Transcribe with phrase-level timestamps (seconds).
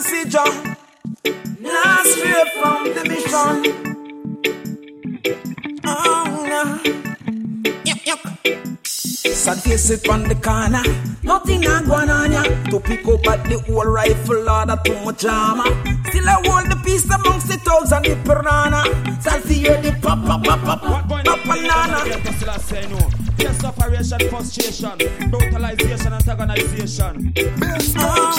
[0.00, 0.76] decision.
[1.60, 3.56] Not straight from the mission.
[5.84, 6.62] Oh, no.
[7.84, 8.22] Yuck, yuck.
[8.86, 10.82] Sad face it on the corner.
[11.22, 12.42] Nothing a going on ya.
[12.70, 15.70] To pick up at the old rifle order too much armor.
[16.08, 18.82] Still I hold the peace amongst the thugs and the piranha.
[19.20, 23.19] Selfie hear the pop pop pop pop pop banana.
[23.40, 24.98] Yes, operation, frustration,
[25.30, 27.32] brutalization, antagonization.
[27.96, 28.32] Ah,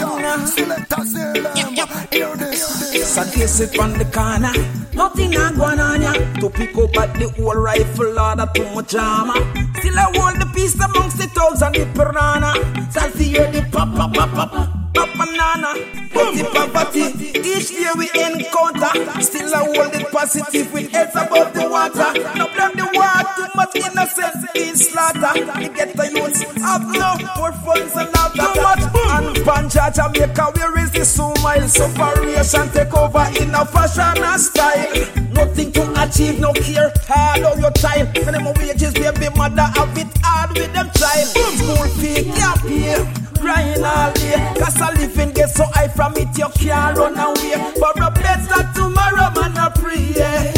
[3.04, 4.54] Sad face it on the corner.
[4.94, 6.14] Nothing a going on ya.
[6.40, 9.34] To pick up at the old rifle order too much armor.
[9.80, 12.54] Still I hold the peace amongst the thugs and the piranha.
[12.92, 15.74] Selfie hear the pop pop pop pop pop banana.
[16.14, 17.06] But the poverty,
[17.40, 19.22] each day we encounter.
[19.22, 22.12] Still I hold it positive with heads above the water.
[22.38, 25.34] No blame the war, too much innocent being slaughter.
[25.34, 28.84] The ghetto youths have no more funds and not too much.
[29.12, 31.68] And Panja Jamaica, where is the smile?
[31.68, 35.32] Separation take over in a fashion and style.
[35.32, 38.10] Nothing to achieve, no care, hard on your child.
[38.14, 41.28] Minimum wages, baby mother have it hard with them child.
[41.56, 43.00] School fee, can't pay,
[43.40, 44.54] crying all day.
[44.60, 47.54] Cause a living get so high from it, you can't run away.
[47.80, 50.14] For a better tomorrow, man, I pray.
[50.16, 50.52] yeah.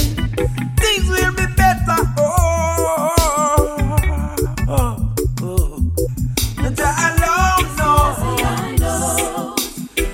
[0.81, 1.99] Things will be better.
[2.17, 3.15] Oh,
[4.67, 5.79] oh, oh, oh.
[6.75, 8.19] Jah alone knows.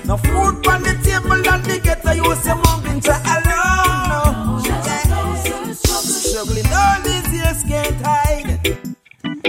[0.06, 3.00] No food on the table and the ghetto, you say mumbling.
[3.00, 5.78] Jah alone knows.
[5.78, 8.89] Struggling all these years can't hide.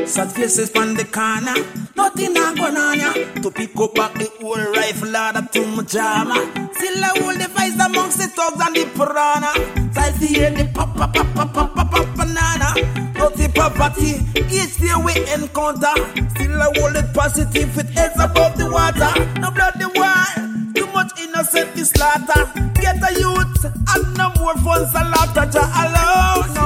[0.05, 1.55] Sad faces on the corner,
[1.95, 3.13] nothing a going on ya.
[3.41, 6.41] To pick up back the old rifle order too much armor.
[6.73, 9.51] Still I hold the vice amongst the thugs and the piranha.
[9.93, 12.73] Side hear the pop pop pop pop pop pop pop banana.
[13.13, 15.95] Dirty poverty, each day we encounter.
[16.35, 19.11] Still I hold it positive with heads above the water.
[19.39, 22.51] No blood the war, too much innocent is slaughter.
[22.79, 25.45] Get a youth and no more funds and laughter.
[25.51, 26.60] Jah alone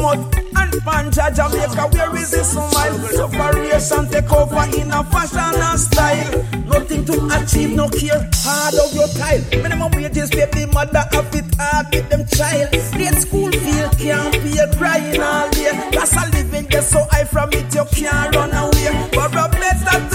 [0.00, 0.18] Much
[0.54, 2.98] and panja Jamaica, where is the smile?
[3.10, 6.44] Separation take over in a fashion and style.
[6.66, 9.42] Nothing to achieve, no care, hard of your tile.
[9.62, 12.72] Minimum wages, baby mother of it hard with them child.
[12.94, 15.90] Late school feel can't be a crying all day.
[15.92, 19.10] That's a living get so high from it, you can't run away.
[19.12, 20.07] For a better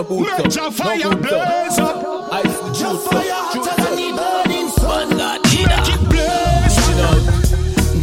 [0.00, 0.10] up.
[0.10, 1.96] No boots up, Let your fire boots blaze up.
[1.96, 2.32] up.
[2.32, 5.08] Ice the Just juice fire up, hotter juice than the burning sun.
[5.16, 6.78] Make it blaze.
[6.78, 7.18] Original,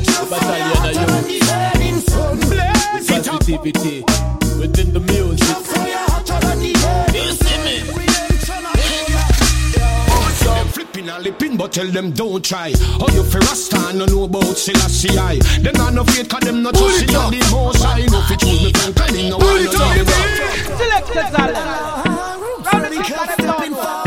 [0.04, 1.40] Just fire battalion of hotter than the
[1.74, 2.40] burning sun.
[2.40, 3.40] Blaze it up.
[3.40, 4.04] Positivity
[4.60, 6.07] within the music.
[11.08, 12.74] Them flipping and lipping, but tell them don't try.
[13.00, 15.38] How you fi rasta no know about Selassie I.
[15.62, 18.06] Them not no faith, cause them not trust in the most high.
[18.06, 20.78] No fit choose me friend, cause them no want to tell them up.
[20.78, 22.28] Selected talent.
[22.42, 24.07] roots radical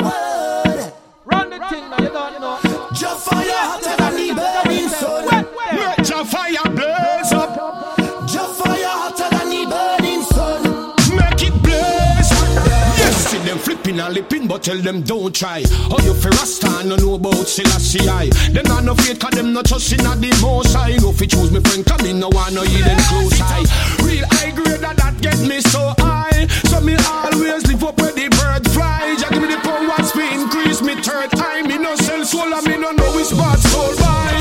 [14.12, 15.62] lipping, but tell them don't try.
[15.88, 18.26] How you fi rasta no know about Selassie I.
[18.53, 20.97] Them not no faith, cause them not trust in the most high.
[20.97, 23.65] No fi choose me friend, cause me no want no hear them close high.
[24.04, 26.47] Real high grade that that get me so high.
[26.71, 29.15] So me always live up where the bird fly.
[29.18, 31.63] Just give me the power to increase me third eye.
[31.63, 34.33] Me no sell soul and me no know which spots sold by.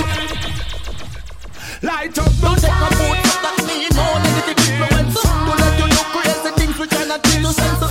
[1.81, 5.22] Light up the Don't take a boat, but that me know negative influence.
[5.22, 7.88] To let you do crazy things which cannot you sense.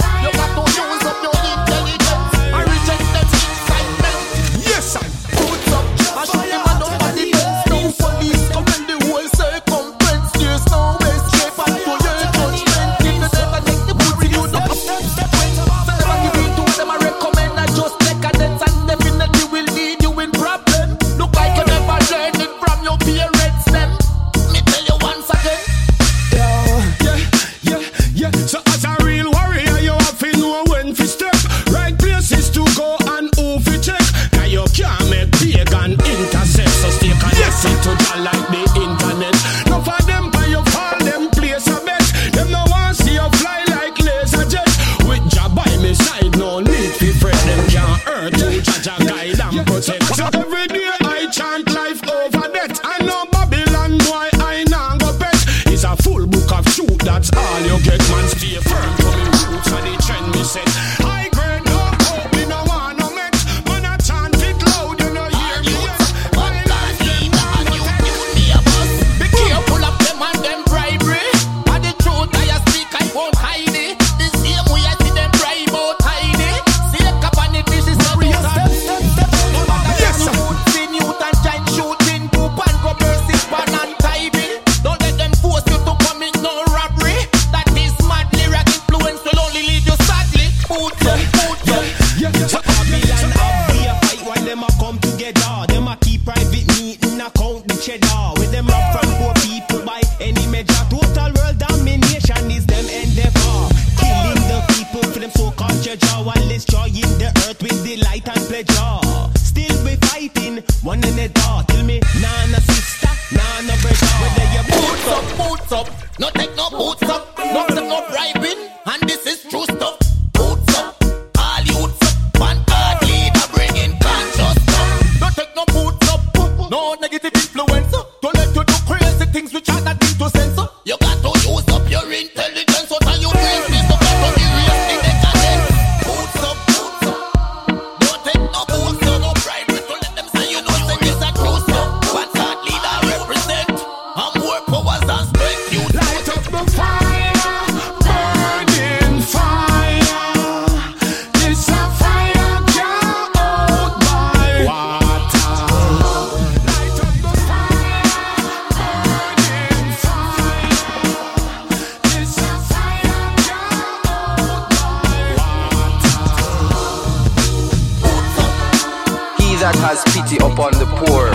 [170.28, 171.30] That has upon the poor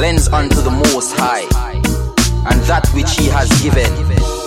[0.00, 1.42] lends unto the Most High,
[2.50, 3.92] and that which he has given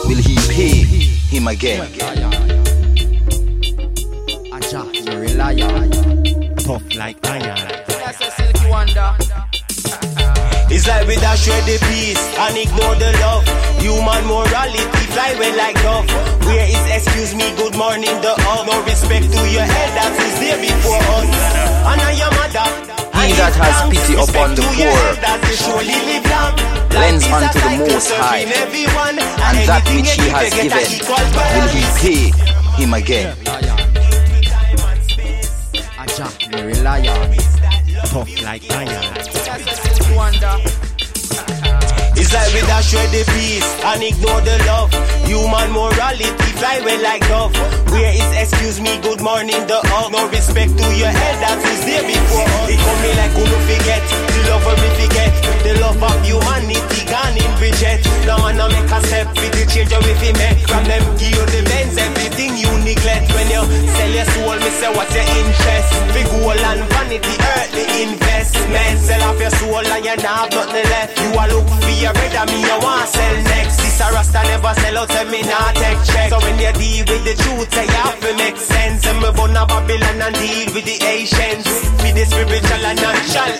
[0.08, 0.84] will he pay
[1.32, 1.88] him again.
[4.52, 5.90] Aja, you're a liar.
[6.58, 7.80] tough like iron.
[10.70, 13.42] It's like we dash shred the peace and ignore the love.
[13.82, 16.06] Human morality fly away like dove.
[16.46, 20.62] Where is excuse me, good morning, the all No respect to your elders who's there
[20.62, 21.26] before us.
[21.90, 22.70] And I your mother.
[23.20, 25.10] He that has pity upon the poor
[26.94, 30.88] lends unto the Most High, and that which he has given
[31.50, 33.36] will he pay him again.
[35.98, 37.36] Aja, you're a liar.
[38.06, 40.89] Tough like iron wonder.
[42.20, 44.92] It's like we dash shred the peace and ignore the love.
[45.24, 47.56] Human morality fly away like dove.
[47.96, 50.12] Where is excuse me, good morning, the hug.
[50.12, 52.70] No respect to your elders who's there before us.
[52.70, 55.32] It come me like who no forget the love of me forget.
[55.64, 58.02] The love of humanity gone in Bridget.
[58.26, 60.64] Now wanna make a step with the change of if make.
[60.68, 63.32] From them give you the bends, everything you neglect.
[63.36, 63.64] When you
[63.96, 65.90] sell your soul, me say what's your interest?
[66.16, 68.96] Big gold and vanity, earthly investment.
[69.04, 71.12] Sell off your soul and you not have nothing left.
[71.20, 73.78] You a look for your bread and me you want sell next.
[73.78, 76.30] This a rasta never sell out, tell me not take check.
[76.30, 79.06] So when you deal with the truth, say you have to make sense.
[79.06, 81.68] And me born a Babylon and deal with the Asians.
[82.02, 83.52] With the spiritual and natural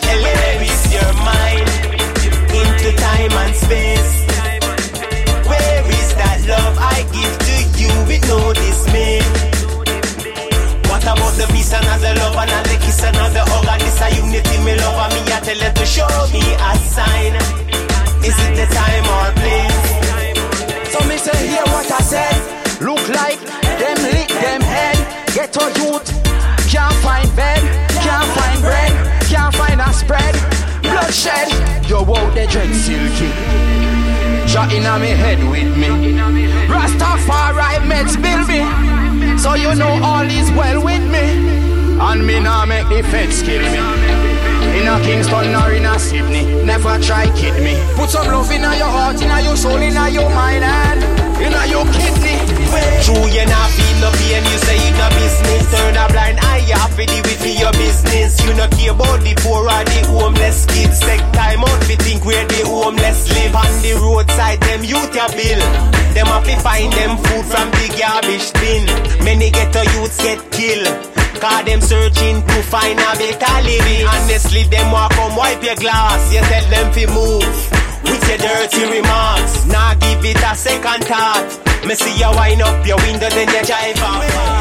[39.62, 41.26] you know all is well with me.
[42.00, 43.80] And me nah make the feds kill me.
[44.80, 47.76] In a Kingston or in a Sydney, never try kid me.
[47.96, 51.04] Put some love in your heart, in your soul, in your mind, and
[51.44, 52.38] in your kidney.
[53.04, 55.64] True, you not feel pain, you say you no business.
[55.74, 58.38] Turn a blind eye, you have to with me, your business.
[58.46, 61.00] You no care about the poor or the homeless kids.
[61.02, 63.56] Take time out to think where the homeless live.
[63.56, 65.62] On the roadside them youth ya bill.
[66.14, 68.86] Them have to find them food from the garbage bin.
[69.26, 70.88] Many ghetto youths get killed.
[71.42, 74.06] Cause them searching to find a better living.
[74.06, 76.20] Honestly, them want come wipe your glass.
[76.34, 77.56] You tell them to move
[78.04, 79.66] with your dirty remarks.
[79.66, 81.69] Now give it a second thought.
[81.88, 84.60] Me see you wind up your window, then you drive off.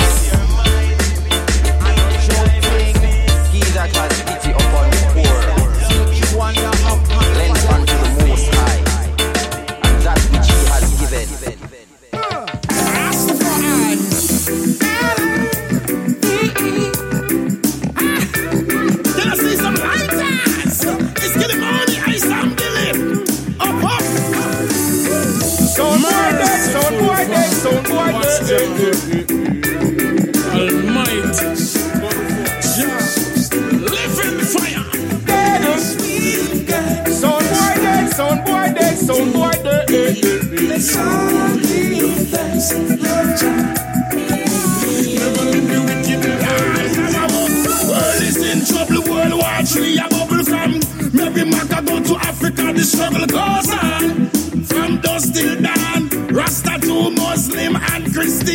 [52.38, 54.30] Africa, the struggle goes on.
[54.64, 55.97] From dusk till dawn,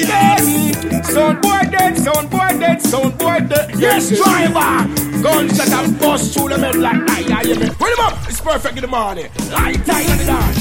[0.01, 1.03] and Christian.
[1.03, 3.71] Sound boy dead, sound boy dead, sound boy dead.
[3.77, 4.87] Yes, driver.
[5.21, 7.69] Gunshot and bust through the middle like I, I me.
[7.69, 9.29] Put him up, it's perfect in the morning.
[9.51, 10.59] Light time in the dance.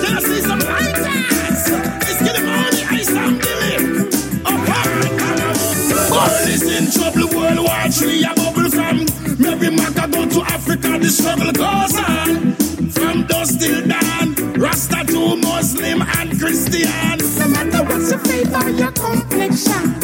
[0.00, 1.68] Can I see some lighters?
[2.08, 3.74] It's getting money, ice and Billy.
[4.46, 4.86] Up, up.
[6.10, 9.04] World is in trouble, World War Three, a bubble from
[9.38, 10.05] Mary Maca
[13.66, 17.18] till dawn, Rasta to Muslim and Christian.
[17.38, 19.95] No matter what's your faith or your complexion,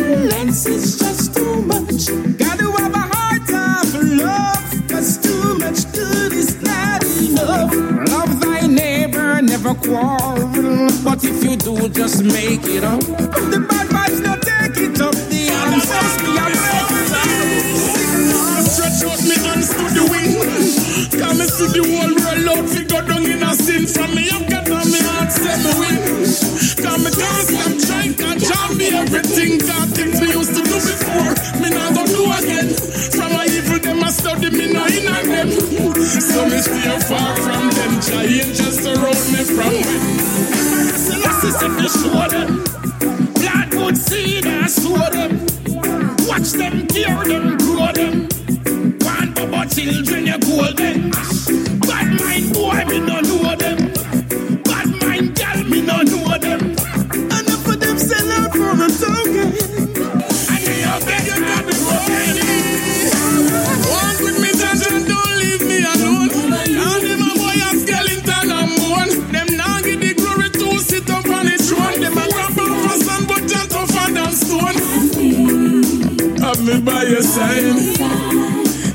[0.00, 2.08] Violence is just too much.
[2.38, 4.88] Gotta have a heart of love.
[4.88, 7.74] Cause too much good is not enough.
[8.08, 10.88] Love thy neighbor, never quarrel.
[11.04, 13.00] But if you do, just make it up.
[13.00, 15.14] The bad vibes, not take it up.
[15.28, 16.32] The answers me,
[16.96, 17.28] it up.
[18.72, 20.04] Stretch out me hands to the
[21.40, 22.16] and see the out.
[22.26, 22.40] A
[23.86, 24.30] from me.
[24.30, 27.10] I've got on me heart, say me
[27.50, 27.79] can't
[29.10, 29.58] everything.
[29.58, 31.34] Can't things we used to do before.
[31.60, 32.68] Me not go do again.
[33.10, 35.50] From a evil them I study me no in on them.
[35.50, 37.92] So me stay far from them.
[38.00, 40.00] Giant just surround me from when.
[41.04, 42.64] Selassie said to show them.
[43.34, 45.46] Blood good seed and sow them.
[46.28, 48.29] Watch them, cure them, grow them.
[76.84, 77.64] By your side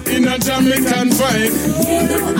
[0.09, 1.53] in a Jamaican vibe.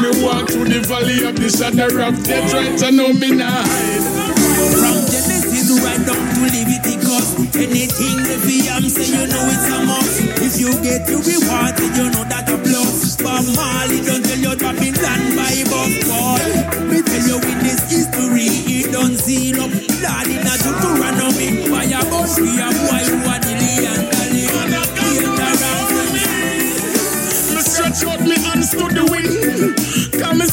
[0.01, 2.83] Me walk through the valley of the shadow of death, right?
[2.83, 3.65] I know me not.
[3.65, 10.21] From Genesis right down to Leviticus Anything the VM say you know it's a must
[10.41, 12.49] If you get your reward you know that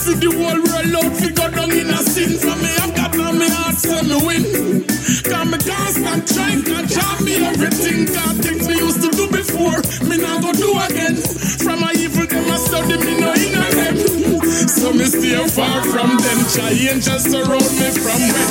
[0.03, 0.67] see the world
[0.99, 1.15] out.
[1.23, 2.71] We go down in a sin from me.
[2.83, 4.43] I've got on me heart, say me win.
[5.23, 8.11] Come me can't stop trying, can't jam me everything.
[8.11, 9.79] Can't things we used to do before.
[10.11, 11.15] Me now go do again.
[11.63, 13.97] From a evil them a study me no in them.
[14.67, 16.39] So me stay far from them.
[16.51, 18.51] Giant just surround me from when.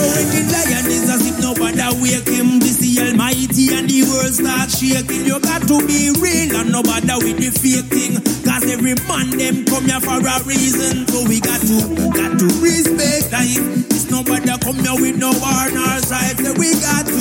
[0.00, 2.58] The lion is asleep, nobody wake him.
[2.58, 5.26] This the Almighty and the world start shaking.
[5.26, 8.16] You got to be real and no bother with the fake thing.
[8.40, 11.06] Cause every man them come here for a reason.
[11.06, 11.76] So we got to,
[12.16, 13.60] got to respect life.
[13.92, 16.40] It's nobody come here with no war nor strife.
[16.40, 17.20] So we got to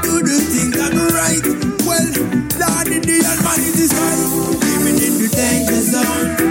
[0.00, 1.44] do the things that are right.
[1.84, 2.08] Well,
[2.56, 4.24] Lord in the Almighty is right.
[4.64, 6.43] Living in the danger zone.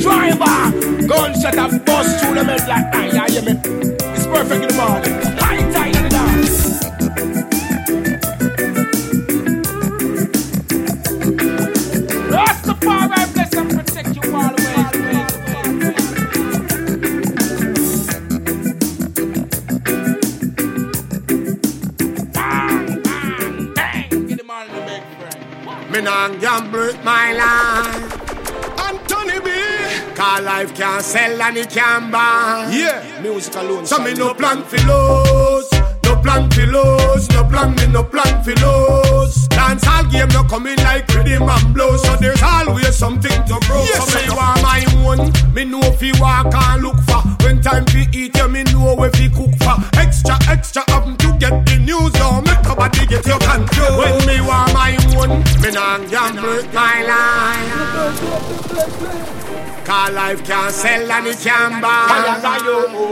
[0.00, 1.06] Driver.
[1.06, 3.87] Gunshot a bust through the head like I, I
[30.98, 32.68] can't sell and it can't buy.
[32.72, 33.86] Yeah, music alone.
[33.86, 35.70] So me no plan for lose.
[36.04, 37.28] No plan for lose.
[37.30, 39.07] No plan, me no plan for lose.
[40.10, 42.02] Game no coming like rhythm and blues.
[42.02, 43.82] So there's always something to grow.
[43.84, 45.32] Yes, so me want my own.
[45.54, 47.22] Me know if you walk and look for.
[47.44, 49.76] When time to eat, you me know if you cook for.
[49.98, 52.12] Extra, extra happen to get the news.
[52.12, 53.98] Don't make nobody get your control.
[53.98, 58.58] When me want my own, me nah gamble my life.
[59.84, 62.40] Cause life can't sell and it can't buy.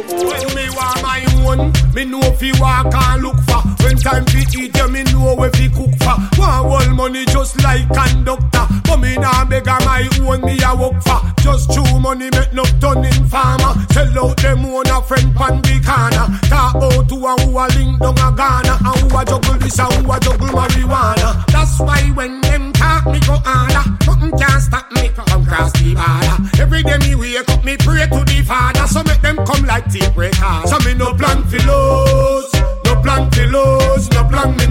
[0.09, 3.76] When me want my own, me know if you walk and look for.
[4.03, 6.15] Time to eat, you me know if you cook for.
[6.39, 8.67] Want whole money just like conductor.
[8.85, 11.21] But me nah beg of my own, me a work for.
[11.43, 13.75] Just chew money make no turning farmer.
[13.91, 16.27] Sell out them own a friend pan the corner.
[16.47, 18.75] Talk out to a who a link down a Ghana.
[18.87, 21.45] And who a juggle this and who a juggle marijuana.
[21.51, 23.91] That's why when them talk me go harder.
[24.07, 26.63] Nothing can stop me from cross the border.
[26.63, 28.87] Every day me wake up, me pray to the Father.
[28.87, 30.69] So make them come like tape record.
[30.69, 32.06] So me no plan for lose.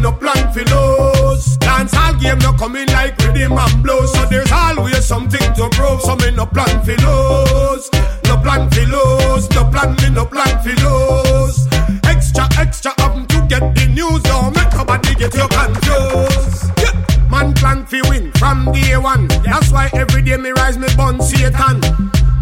[0.06, 1.58] No plan, for lose.
[1.58, 4.14] Dance all game no coming like rhythm and blues.
[4.14, 6.00] So there's always something to prove.
[6.02, 7.90] So me no plan for lose.
[8.26, 9.50] No plan for lose.
[9.50, 11.66] No plan, me no plan for lose.
[12.06, 14.22] Extra, extra happen to get the news.
[14.22, 16.70] Don't make nobody get you confused.
[16.78, 17.28] Yeah.
[17.32, 19.28] Man plan fi win from day one.
[19.28, 21.82] That's why every day me rise me bun Satan.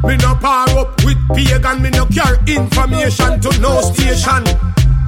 [0.04, 4.44] Me no power up with pagan, me no care information to no station.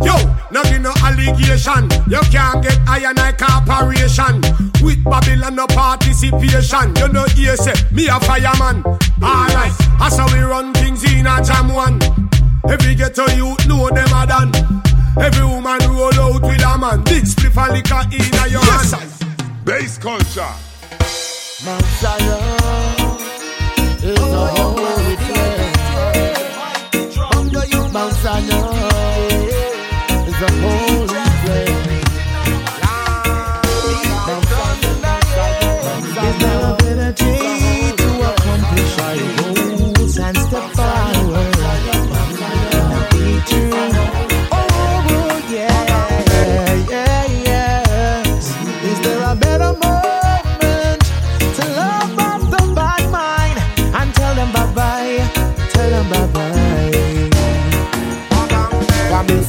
[0.03, 0.15] Yo,
[0.51, 1.89] no give no allegation.
[2.07, 4.41] You can't get iron I corporation.
[4.83, 6.95] With Babylon no participation.
[6.97, 8.83] You know here say me a fireman.
[9.21, 11.99] Alright, that's how we run things in a jam one.
[12.69, 14.51] Every ghetto youth know them a done.
[15.17, 17.03] Every woman roll out with a man.
[17.05, 19.65] Big spliff and liquor in a your Yes, hand.
[19.65, 20.53] Bass culture.
[21.65, 23.17] Mount Zion
[24.03, 24.64] is a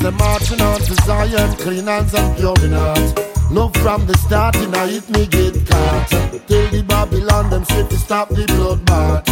[0.07, 3.51] Is marching on to Zion, clean hands and pure in heart.
[3.51, 6.09] Love from the start, and I hit me get caught.
[6.47, 9.27] Tell the Babylon them say to stop the bloodbath.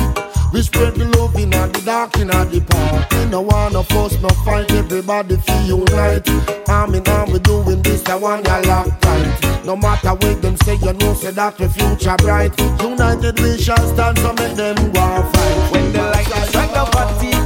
[0.53, 3.09] We spread the love in the dark in the park.
[3.13, 6.29] We no wanna fuss, no fight, everybody feel unite.
[6.69, 9.65] Arm in arm, we doing this, I want ya lock tight.
[9.65, 12.59] No matter what them say, you know, say that the future bright.
[12.83, 15.73] United we shall stand, so make them go fight.
[15.73, 16.94] When the light strike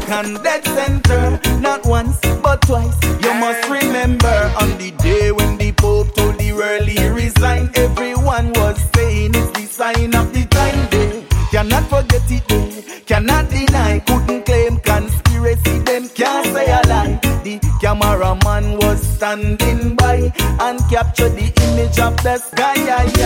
[0.08, 2.96] the Vatican dead center, not once but twice.
[3.22, 8.52] You must remember on the day when the Pope told the world he resigned, everyone
[8.54, 11.24] was saying it's the sign of the time day.
[11.50, 17.20] Cannot forget it day, cannot deny, couldn't claim conspiracy, them can't say a lie.
[17.44, 22.76] The cameraman was standing by and captured the image of the sky.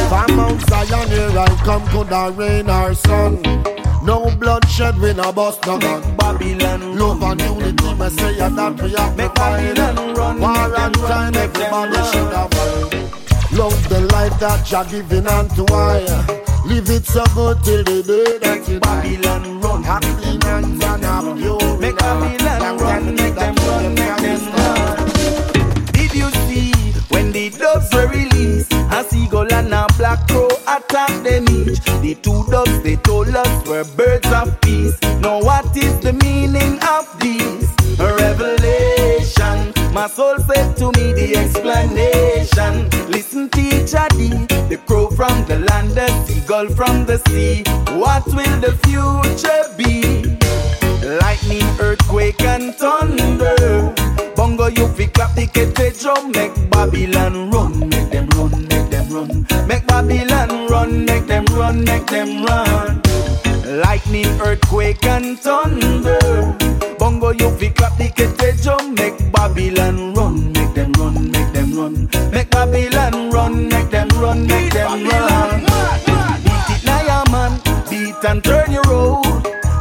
[0.09, 3.43] From Mount Zion here I come, could I rain our sun?
[4.05, 6.17] No bloodshed, we no bust no gun.
[6.17, 9.77] Babylon Love and unity, me say that we have to find.
[9.77, 12.13] Babylon run, War and run, crime, make everybody run.
[12.13, 13.02] should have find.
[13.53, 16.01] Love the life that you're giving unto I.
[16.65, 19.17] Live it so good till the day that you die.
[19.17, 20.09] Babylon run, Happy
[20.47, 21.79] and and pure.
[21.79, 25.07] Make Babylon run, make them run, make them run.
[25.93, 26.73] Did you see
[27.09, 28.73] when the doves were released?
[28.73, 31.81] A seagull and a black crow attacked them each.
[32.01, 34.99] The two doves they told us were birds of peace.
[35.21, 37.69] Now what is the meaning of this?
[38.01, 39.75] A revelation.
[39.93, 43.02] My soul said to me the explanation.
[43.93, 47.63] The crow from the land, the seagull from the sea.
[47.95, 50.25] What will the future be?
[51.21, 53.95] Lightning, earthquake, and thunder.
[54.35, 59.13] Bongo, you fi clap the kete drum, make Babylon run, make them run, make them
[59.13, 59.47] run.
[59.69, 63.03] Make Babylon run, make them run, make them run.
[63.67, 66.62] Lightning, earthquake, and thunder.
[78.23, 79.25] Beat and turn your road.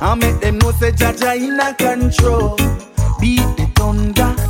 [0.02, 2.56] I make them know say Jaja in a control.
[3.20, 4.41] Beat the thunder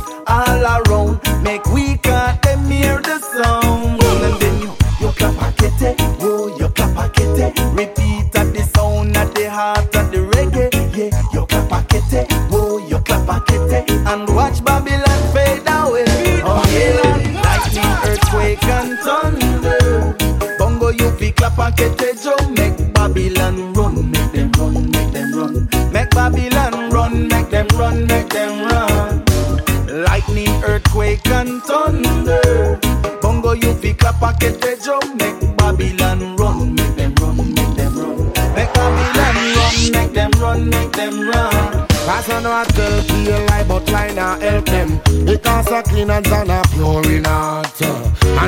[34.24, 38.26] a drum, make Babylon run, make them run, make them run.
[38.54, 41.88] Make Babylon run, make them run, make them run.
[41.88, 45.00] Cause I know I tell feel lie, but lie not help them.
[45.24, 46.61] Because a clean and a pure in heart.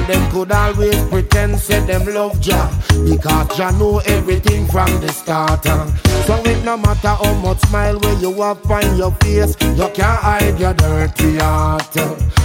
[0.04, 2.70] And them could always pretend say them love Jah.
[3.08, 5.64] Because Jah know everything from the start.
[6.26, 10.20] So it no matter how much smile where you have on your face, you can't
[10.20, 11.94] hide your dirty heart.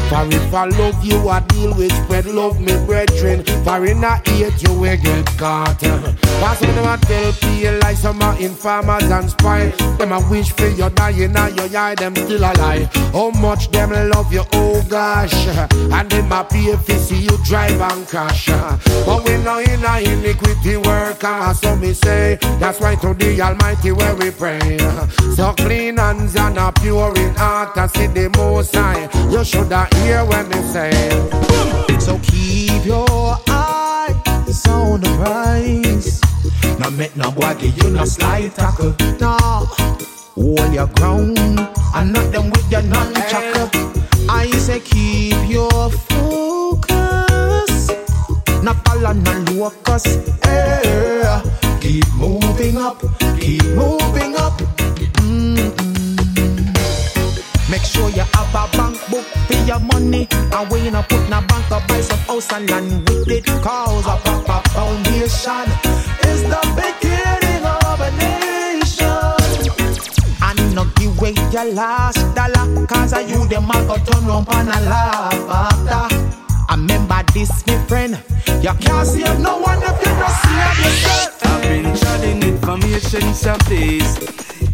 [0.09, 3.43] For if I love you, I deal with spread love, me brethren.
[3.63, 5.79] For in a hate, you will get caught.
[5.79, 9.67] Cause when I tell people like some are informers and spy,
[9.97, 12.91] them a wish for you dying and your eye, them still alive.
[13.13, 15.33] How much them love you, oh gosh.
[15.91, 18.47] And them a pay if see you drive and crash.
[18.47, 18.77] Uh.
[19.07, 23.41] But we know in a iniquity work, and so me say, that's why to the
[23.41, 24.77] Almighty where we pray.
[24.79, 25.07] Uh.
[25.35, 29.09] So clean hands and a pure in heart, I see the most high.
[29.31, 30.91] You should have hear when me say.
[31.99, 36.21] So keep your eyes on the prize.
[36.79, 38.95] Now make no boy give you no slight tackle.
[39.19, 39.37] No,
[40.37, 44.29] hold your ground and knock them with your nunchuck.
[44.29, 46.48] I say keep your focus.
[49.01, 50.05] Not follow no locus.
[50.43, 51.41] Eh,
[51.79, 52.99] keep moving up,
[53.39, 54.59] keep moving up.
[55.23, 55.55] Mm-mm.
[57.69, 60.27] Make sure you have a bank book for your money.
[60.31, 63.45] And when you put in a bank to buy some house and land with it.
[63.63, 65.67] Cause a proper foundation
[66.27, 69.71] is the beginning of a nation.
[70.41, 72.85] And not give away your last dollar.
[72.87, 76.15] Cause I you them a go turn round and a laugh after.
[76.67, 78.17] I remember this, my friend.
[78.61, 81.45] You can't save no one if you don't save yourself.
[81.45, 84.17] I've been chatting information surface.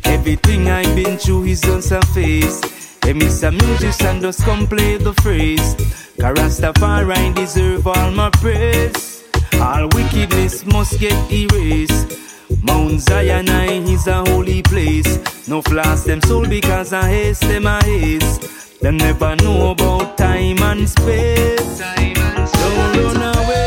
[0.06, 2.62] Everything I've been through is on surface.
[3.04, 3.52] Hey, Mr.
[3.52, 5.76] Musician, just come play the phrase.
[6.18, 9.24] Rastafari deserve all my praise.
[9.62, 12.18] All wickedness must get erased.
[12.64, 13.48] Mount Zion
[13.88, 15.48] is a holy place.
[15.48, 18.82] No flash them soul because I haste them I haste.
[18.82, 21.80] Them never know about time and space.
[21.80, 23.65] Don't run away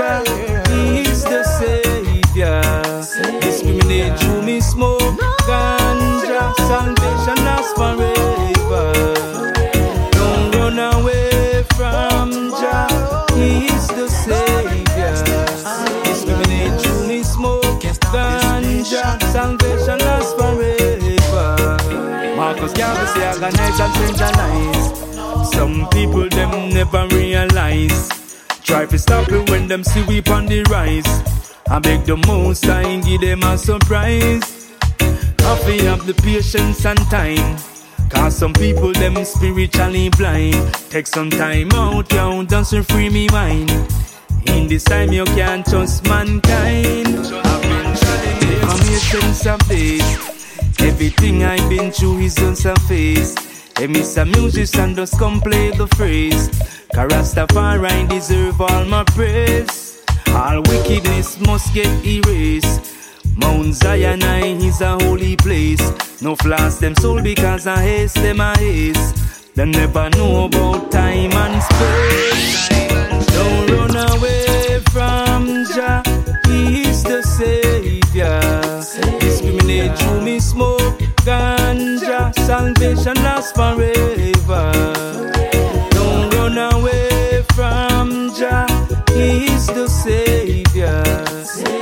[0.00, 0.64] from Jah.
[0.92, 2.60] He's the savior.
[3.40, 5.00] Discriminate through me smoke
[5.46, 6.54] ganja.
[6.68, 8.92] Salvation lasts forever.
[10.12, 12.88] Don't run away from Jah.
[13.34, 15.14] He's the savior.
[16.04, 17.82] Discriminate through me smoke
[18.12, 19.20] ganja.
[19.32, 21.56] Salvation lasts forever.
[22.36, 25.50] Marcus Garvey say organize and centralize.
[25.52, 28.19] Some people them never realize.
[28.70, 31.04] Try to stop it when them see we on the rise.
[31.68, 34.70] I beg the most I give them a surprise.
[35.40, 37.58] Happy have the patience and time.
[38.10, 40.72] Cause some people them spiritually blind.
[40.88, 43.72] Take some time out, yo, dance and free me mind.
[44.46, 47.08] In this time you can't trust mankind.
[47.08, 47.96] I've been
[49.00, 50.02] trying of days.
[50.78, 53.49] Everything I've been through is on surface.
[53.80, 54.26] Hey, Mr.
[54.36, 56.50] Musician, just come play the phrase.
[56.94, 60.04] Cause Rastafari deserve all my praise.
[60.34, 62.94] All wickedness must get erased.
[63.36, 64.22] Mount Zion
[64.60, 65.80] is a holy place.
[66.20, 69.54] No flash them soul because I haste them I haste.
[69.54, 72.68] Them never know about time and space.
[73.32, 76.02] Don't run away from Jah.
[76.44, 78.40] He is the Savior.
[79.20, 81.59] Discriminate through me smoke ganja.
[82.50, 84.72] Salvation lasts forever.
[85.90, 88.66] Don't run away from Jah.
[89.12, 91.00] He is the Savior.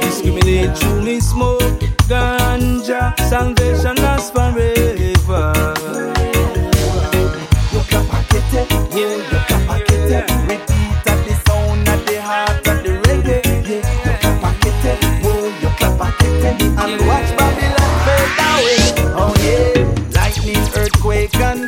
[0.02, 3.18] Discriminate through me smoke ganja.
[3.30, 5.54] Salvation lasts forever.
[7.72, 10.20] You clap a kete, yeah, you clap a kete.
[10.50, 13.80] Repeat at the sound of the heart of the reggae, yeah.
[14.04, 14.92] You clap a kete,
[15.24, 17.30] whoa, you clap a kete, and watch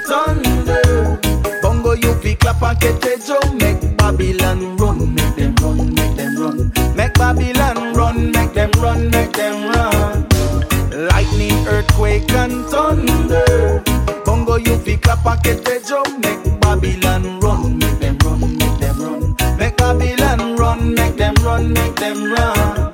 [0.09, 1.21] and thunder.
[1.63, 6.37] Bongo you fi clap a kete, Joe, make Babylon run, make them run, make them
[6.37, 6.73] run.
[6.97, 10.29] Make Babylon run, make them run, make them run.
[11.09, 13.83] Lightning, earthquake and thunder.
[14.25, 18.99] Bongo you fi clap a kete drum, make Babylon run, make them run, make them
[18.99, 19.57] run.
[19.59, 22.90] Make Babylon run, make them run, make them run.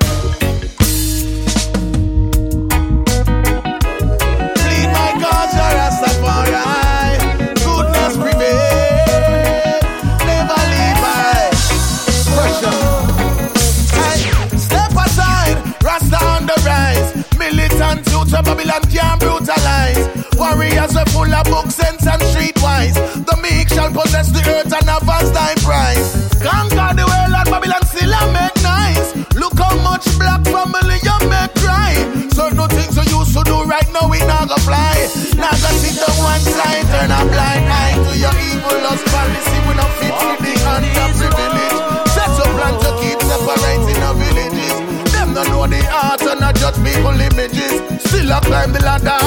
[21.49, 22.95] Book sense and streetwise.
[23.25, 26.07] The meek shall possess the earth and vast thy prize.
[26.43, 29.15] Conquer the world and Babylon still a make nice.
[29.35, 31.95] Look how much black family you make cry.
[32.31, 34.95] Certain so no things you used to do right now we not gonna fly.
[35.35, 39.57] Now go sit down one side, turn a blind eye to your evil lust policy.
[39.67, 41.79] We not fit with the underprivileged.
[42.13, 44.75] Set your plan to keep separating the villages.
[45.13, 47.73] Them don't know the art and not judge people images.
[48.07, 49.17] Still a climb the ladder,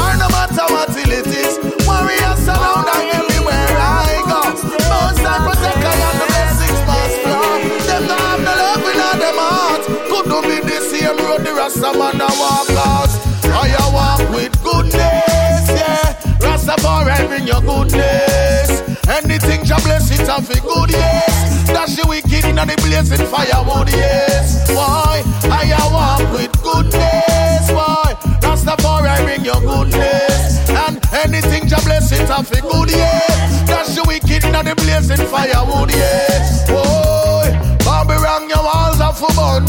[11.77, 13.11] road Rasta man a walk out.
[13.45, 16.15] I a walk with goodness, yeah.
[16.41, 18.81] Rastafari bring your goodness.
[19.09, 21.67] Anything Jah bless it and for good, yes.
[21.67, 24.71] Dash the wicked in the blazing firewood, yes.
[24.71, 25.23] Why?
[25.45, 28.17] I a walk with goodness, why?
[28.41, 30.69] Rastafari bring your goodness.
[30.71, 33.67] And anything Jah bless it and for good, yes.
[33.67, 36.71] Dash the wicked in the blazing firewood, yes.
[36.71, 37.77] Why?
[37.85, 39.61] Babylon, your walls are for burn.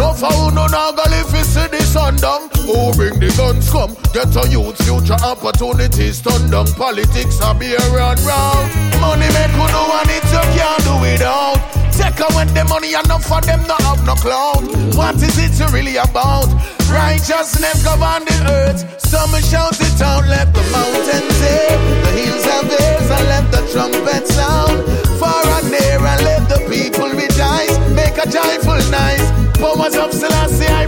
[0.00, 1.09] No foul, no now go
[1.94, 2.48] live to see the sun down.
[2.66, 3.94] Who bring the guns come?
[4.12, 6.66] Get a youth future opportunities turn down.
[6.74, 8.70] Politics are be around round.
[9.00, 11.58] Money make you do and it you can't do without.
[11.92, 14.62] Take away the money enough for them not have no clout.
[14.96, 16.48] What is it really about?
[16.88, 19.00] Righteousness govern the earth.
[19.00, 21.76] Some shout it out, let the mountains hear.
[22.06, 24.86] The hills have ears and let the trumpet sound.
[25.18, 27.76] Far and near and let the people rejoice.
[27.92, 29.28] Make a joyful noise.
[29.60, 30.86] Powers of Selassie, I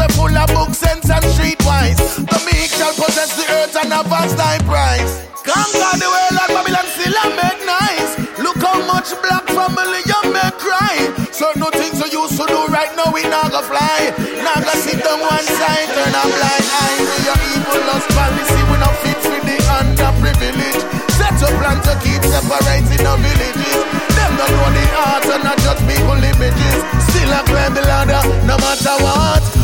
[0.00, 2.00] Warriors full of book sense and streetwise.
[2.24, 5.28] The meek shall possess the earth and vast thy prize.
[5.44, 8.16] Conquer the world and Babylon still a make nice.
[8.40, 10.96] Look how much black family you make cry.
[11.36, 14.08] Certain things you used to do right now we not go fly.
[14.40, 18.60] Now go sit down one side, turn a blind eye to your evil lust policy.
[18.72, 20.80] We not fit for the underprivileged.
[21.12, 23.80] Set a plan to keep separating our villages.
[24.16, 26.76] Them don't know the art and not just people images.
[27.04, 29.59] Still I climb the ladder, no matter what.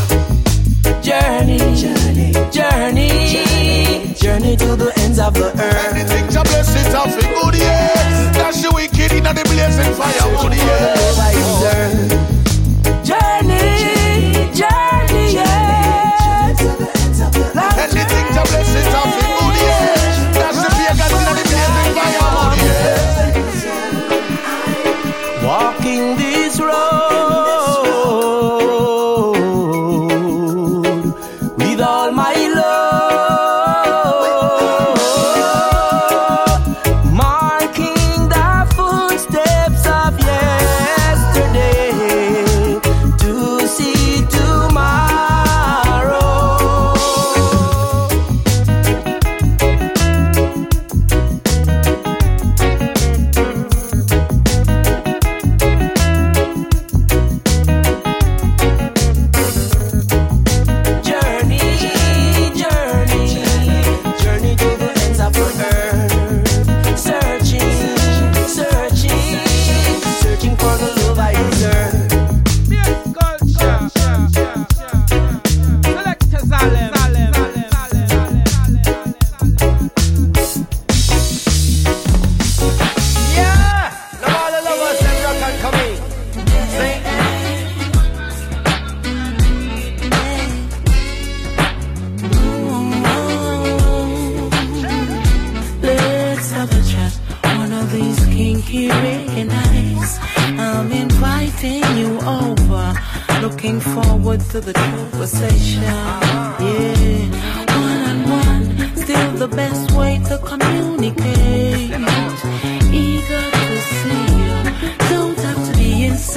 [5.27, 6.16] Of the earth.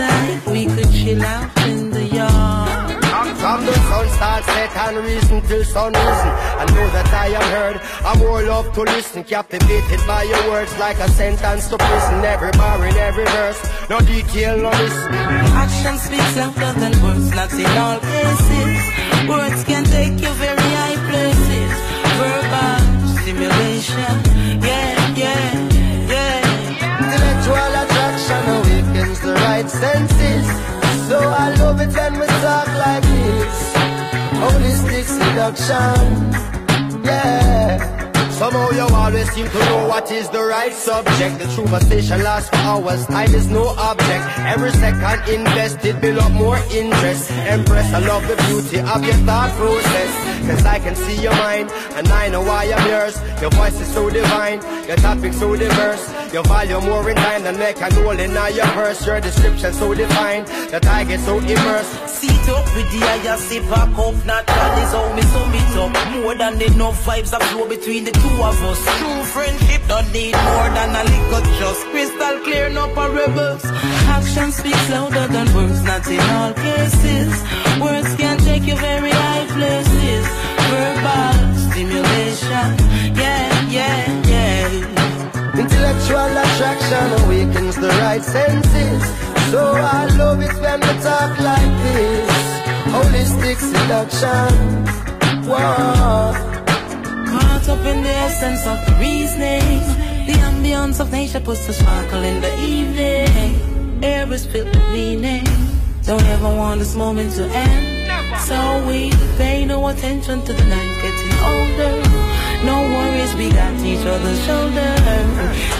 [0.01, 0.51] Be.
[0.53, 2.91] We could chill out in the yard.
[3.41, 6.33] From the sun starts set and reason till sun risen.
[6.61, 7.77] I know that I am heard.
[8.05, 9.25] I'm more love to listen.
[9.25, 12.25] Captivated by your words like a sentence to prison.
[12.25, 13.61] Every bar in every verse.
[13.89, 15.15] No detail, no listen.
[15.65, 18.79] Action speaks louder than words, not in all cases.
[19.29, 21.73] Words can take you very high places.
[22.21, 22.81] Verbal
[23.23, 24.15] stimulation,
[29.61, 30.46] right senses.
[31.09, 33.75] So I love it when we talk like this.
[34.40, 37.99] Holistic seduction, yeah.
[38.31, 41.38] Somehow you always seem to know what is the right subject.
[41.40, 44.25] The true conversation lasts for hours, time is no object.
[44.38, 47.31] Every second invested build up more interest.
[47.31, 50.12] Empress, I love the beauty of your thought process.
[50.49, 53.20] Cause I can see your mind, and I know why I'm yours.
[53.42, 56.19] Your voice is so divine, your topic so diverse.
[56.33, 59.05] Your value more in time than make a goal in your purse.
[59.05, 62.09] Your description so defined that I get so immersed.
[62.09, 65.90] Seat up with the higher sip a cup, natural is how me sum it up.
[66.23, 68.79] More than enough vibes that flow between the two of us.
[68.99, 71.83] True friendship don't need more than a little just.
[71.90, 73.64] Crystal clear, no parables.
[74.14, 77.33] Action speaks louder than words, not in all cases.
[77.83, 80.25] Words can take you very high places.
[80.71, 81.35] Verbal
[81.75, 82.71] stimulation,
[83.19, 84.19] yeah, yeah.
[85.61, 89.03] Intellectual attraction awakens the right senses.
[89.51, 92.31] So I love it when we talk like this.
[92.94, 94.51] Holistic seduction.
[95.44, 96.33] Whoa.
[97.31, 99.81] Caught up in the essence of the reasoning.
[100.29, 104.03] The ambience of nature puts a sparkle in the evening.
[104.03, 105.44] Air is filled with meaning.
[106.05, 108.40] Don't ever want this moment to end.
[108.48, 112.50] So we pay no attention to the night getting older.
[112.65, 114.90] No worries, we got each other's shoulder.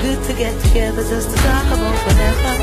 [0.03, 2.55] Good to get together just to talk about whatever.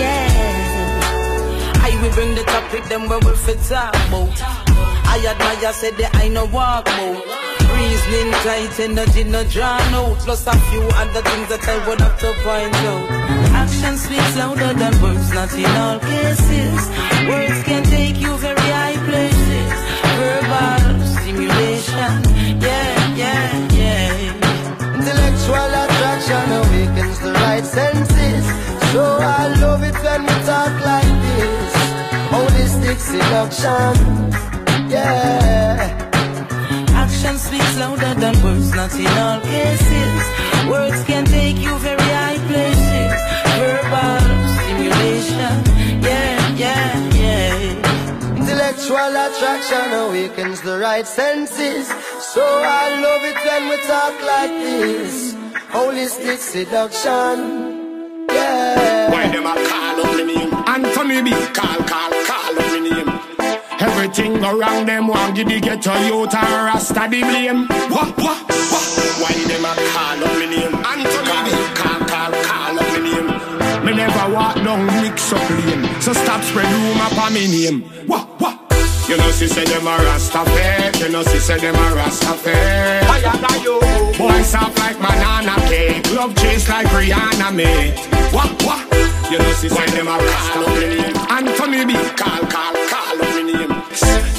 [0.00, 1.78] Yeah.
[1.84, 4.32] I will bring the topic, then we fit talk about.
[5.04, 7.20] I admire, said that I no walk out.
[7.76, 10.18] Reasoning tight, energy no drawn out.
[10.20, 13.10] Plus a few other things that I would have to point out.
[13.52, 16.80] Action speaks louder than words, not in all cases.
[17.28, 19.72] Words can take you very high places.
[20.16, 22.41] Verbal stimulation.
[25.12, 28.44] Intellectual attraction awakens the right senses.
[28.92, 31.72] So I love it when we talk like this.
[32.32, 33.92] Holistic seduction,
[34.88, 35.92] yeah.
[36.94, 40.22] Action speaks louder than words, not in all cases.
[40.70, 43.12] Words can take you very high places.
[43.60, 44.24] Verbal
[44.56, 45.56] stimulation,
[48.72, 51.88] Spiritual attraction awakens the right senses.
[52.32, 55.34] So I love it when we talk like this.
[55.68, 58.26] Holistic seduction.
[58.30, 59.10] Yeah.
[59.10, 60.54] Why them a call up me name?
[60.66, 61.30] Anthony B.
[61.52, 63.08] Call, call, call up me name.
[63.78, 67.66] Everything around them want give the ghetto youth and Rasta the blame.
[67.92, 68.88] What, what, what?
[69.20, 70.74] Why them a call up me name?
[70.80, 71.50] Anthony B.
[71.76, 73.84] Call, call, call up me name.
[73.84, 77.82] Me never walk down mix up lane, so stop spread rumor upon me name.
[78.06, 78.31] What?
[79.12, 81.00] You know, she say them a Rasta fake.
[81.00, 82.56] You know, she say them a Rasta fake.
[82.56, 83.78] I am you.
[84.16, 86.10] Boy soft like banana cake.
[86.12, 87.92] Love chase like Rihanna mate.
[88.32, 88.80] What, what?
[89.30, 91.30] You know, she say them a Rasta fake.
[91.30, 91.92] Anthony B.
[92.16, 93.74] Call, call, call up me name.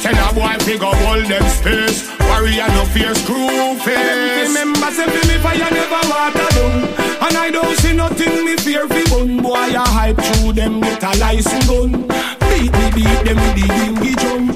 [0.02, 2.10] Tell a boy figure hold them space.
[2.18, 4.48] Warrior no fear screw face.
[4.48, 6.82] Remember, say for me fire never water down.
[7.22, 9.40] And I don't see nothing me fear fi gun.
[9.40, 12.08] Boy, I hype through them get a license gun.
[12.50, 14.53] Beat me, beat them with the dingy drum.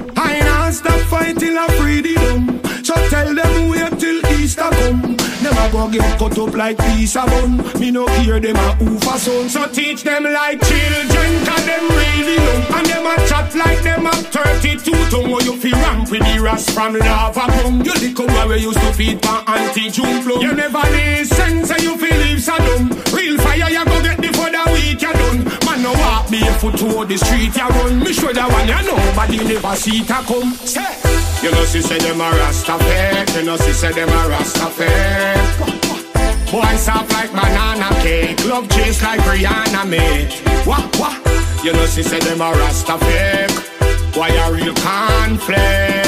[1.29, 2.85] I stop fighting a freedom.
[2.85, 5.17] So tell them wait till Easter come.
[5.49, 7.81] A go get cut up like piece of bun.
[7.81, 9.49] Me no care them a oofa son.
[9.49, 12.63] So teach them like children, cause them really young.
[12.77, 15.33] And them a chat like them a 32 tongue.
[15.33, 17.85] Or you fi ramp with the ras from lava pong.
[17.85, 20.41] You lick up where we used to feed for anti-june flow.
[20.41, 22.91] You never listen, so you fi leave Saddam.
[23.15, 25.45] Real fire, you go get the the week you done.
[25.67, 27.99] Man no walk barefoot to the street you run.
[28.01, 30.53] Me that one you nobody never see it come.
[30.65, 31.19] Say.
[31.41, 34.67] You know she say them a Rasta fake You know she say them a Rasta
[34.71, 41.15] fake Boy soft like banana cake Love chase like Rihanna mate Wah wah
[41.63, 46.08] You know she say them a Rasta fake Why a real conflicts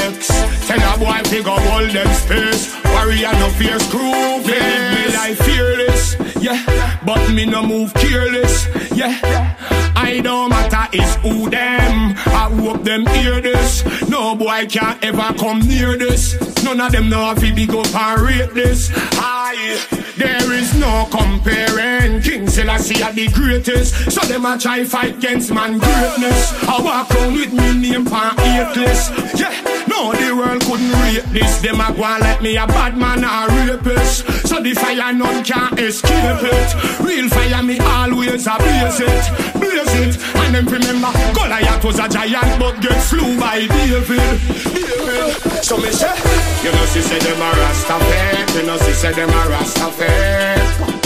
[0.67, 2.75] Tell a boy fi go hold them space.
[2.85, 6.99] Warrior no fear screw face Me life fearless Yeah.
[7.05, 9.57] But me no move careless Yeah.
[9.95, 12.15] I don't matter it's who them.
[12.25, 13.83] I hope them hear this.
[14.09, 16.35] No boy can ever come near this.
[16.63, 18.91] None of them know if big up and this.
[19.13, 19.79] I
[20.17, 22.21] there is no comparing.
[22.21, 24.11] King Selassie are the greatest.
[24.11, 26.53] So them a try fight against man greatness.
[26.63, 29.53] I walk around with me name pan eight list Yeah,
[30.01, 31.61] no the world couldn't rate this.
[31.61, 35.77] Them a go let me a bad man or rapist So the fire none can
[35.77, 36.69] escape it.
[36.99, 39.23] Real fire me always a blaze it
[39.61, 40.13] Blaze it.
[40.41, 44.09] And them remember Goliath was a giant but get slew by David.
[44.73, 45.31] David.
[45.63, 46.13] So me say
[46.63, 49.87] You know she say them a Rasta fake You know she say them a Rasta
[49.97, 51.01] fake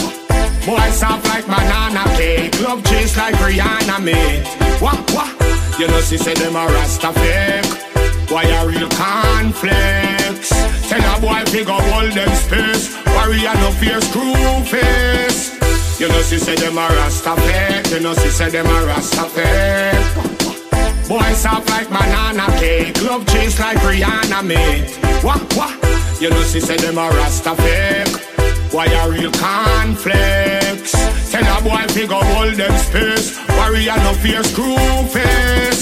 [0.66, 2.60] Boy soft like banana cake.
[2.62, 4.46] Love chase like Rihanna mate
[4.82, 5.30] Wah wah.
[5.78, 7.95] You know she say them a Rasta fake
[8.30, 10.50] Why a real conflicts
[10.90, 12.96] Tell a boy figure hold them space.
[13.14, 14.34] Warrior no fear screw
[14.66, 15.54] face.
[16.00, 19.26] You know she say them a Rasta fake You know she say them a Rasta
[19.36, 23.02] fake Boy soft like banana cake.
[23.04, 25.74] Love chase like Rihanna mate Wah wah.
[26.20, 28.26] You know she say them a Rasta fake
[28.72, 30.92] why a real conflicts?
[31.32, 33.40] Tell a boy figure hold them space.
[33.56, 34.76] Warrior no fear screw
[35.14, 35.75] face.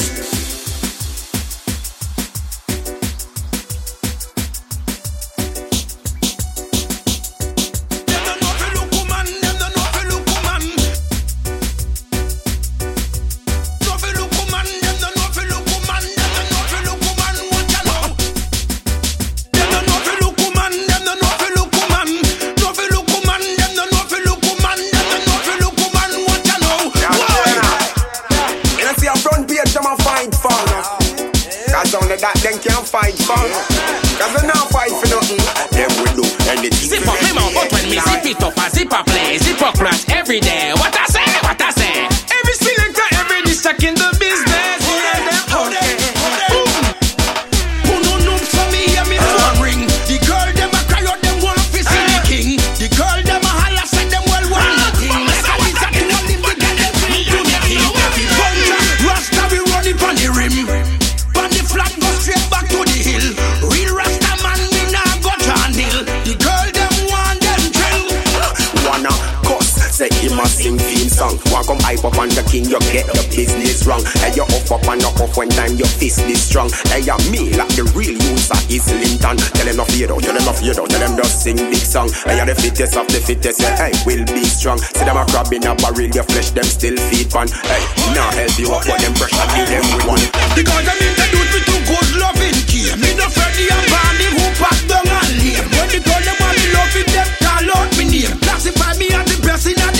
[70.04, 71.40] Say him a sing theme song.
[71.52, 74.04] Want come hype up on the king, you get the business wrong.
[74.20, 76.68] Hey, you up up and up off when time your fist is strong.
[76.92, 79.40] Hey, ya me like the real user is Linton.
[79.56, 82.12] Tell them fear out, tell them fear out, tell them just sing big song.
[82.28, 84.80] Hey, you the fittest of the fittest, yeah, hey, will be strong.
[84.80, 87.48] See them a crab in a barrel, your flesh them still feed pan.
[87.48, 90.24] Hey, now help you up, but them pressure give them with one.
[90.58, 93.00] Because them introduce me to good loving game.
[93.00, 95.68] Me no Freddy and Barney who pack down and lame.
[95.72, 98.36] When the girl them want love it, them call out me name.
[98.44, 99.93] Classify me as the best in of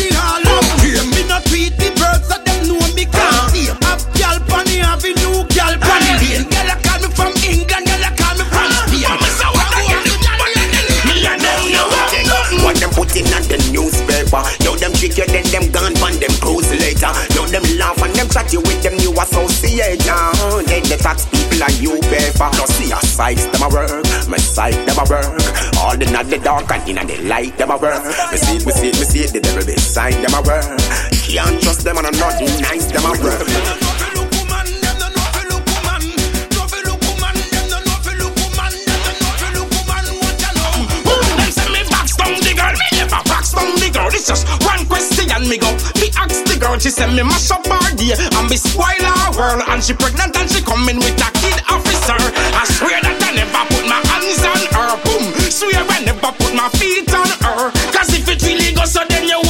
[1.54, 3.46] Treat the birds so them know me can't uh.
[3.54, 3.78] see them.
[3.86, 6.50] Have gal pon a new gal pon the lane.
[6.50, 8.90] Gal a call me from England, gal a call me from uh.
[8.90, 9.06] Spain.
[9.06, 10.42] Mama say what the hell you done?
[11.06, 14.42] Me a don't know what them put in on the newspaper.
[14.66, 17.14] Yo them trick you, then them gone pon them cruise later.
[17.38, 20.34] Yo them laugh and them chat you with them new association.
[20.66, 22.50] Then the tax people and you pay for.
[22.58, 25.38] No see your sights them a work, my sight them a work.
[25.78, 28.02] All the not the dark and in the light them a work.
[28.34, 31.13] Me see, me see, me see the devil beside them a work.
[31.34, 33.42] Can't trust them and I'm not nice, them a work.
[33.42, 33.58] Them
[41.50, 44.08] say me box down the girl, me never box down the girl.
[44.14, 45.74] It's just one question me go.
[46.00, 49.32] Me ask the girl, she say me mash up her day and be spoil her
[49.36, 49.66] world.
[49.68, 52.16] And she pregnant and she coming with a kid officer.
[52.56, 55.02] I swear that I never put my hands on her.
[55.04, 57.74] Boom, swear I never put my feet on her.
[57.92, 59.43] Cause if it really goes so then you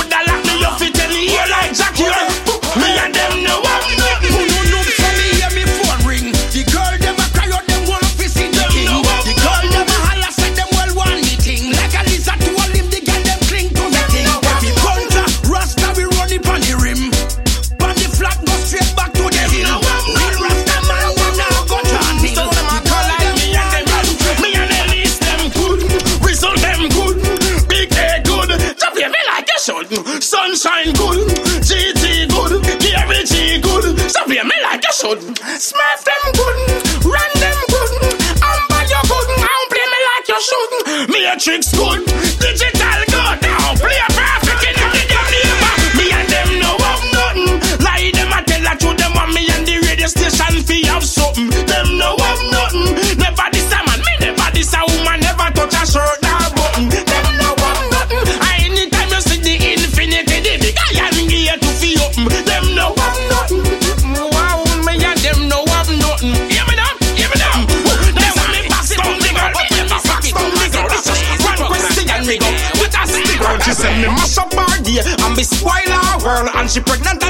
[76.74, 77.23] she pregnant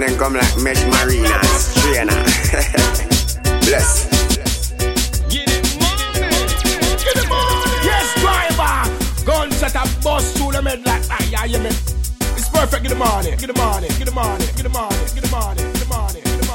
[0.00, 1.74] and then come like Mesh Marinas.
[1.82, 2.14] Trainer.
[3.66, 4.06] Bless.
[7.82, 9.24] Yes, driver.
[9.24, 11.28] Gun set up, bust through the head like that.
[11.32, 11.70] Yeah, you me.
[12.36, 12.84] It's perfect.
[12.84, 13.30] Get the money.
[13.30, 13.88] Get the money.
[13.88, 14.46] Get the money.
[14.46, 14.96] Get the money.
[15.14, 15.62] Get the money.
[15.62, 16.20] Get the money.
[16.20, 16.47] Get the money.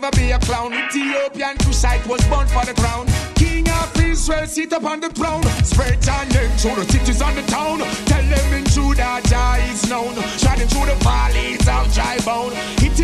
[0.00, 0.74] Never be a clown.
[0.74, 3.06] Ethiopian Kushite was born for the crown.
[3.34, 5.42] King of Israel, sit upon the throne.
[5.64, 7.78] Spread your name through the cities and the town.
[8.04, 10.14] Tell them in Judah, Jah is known.
[10.36, 12.52] Shining through the valleys of dry bone.